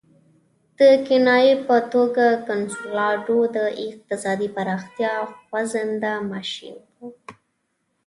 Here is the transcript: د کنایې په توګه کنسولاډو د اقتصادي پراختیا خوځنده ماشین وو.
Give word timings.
د 0.79 0.79
کنایې 1.07 1.55
په 1.67 1.75
توګه 1.93 2.25
کنسولاډو 2.47 3.39
د 3.55 3.57
اقتصادي 3.87 4.47
پراختیا 4.55 5.13
خوځنده 5.43 6.13
ماشین 6.31 6.77
وو. 6.95 7.07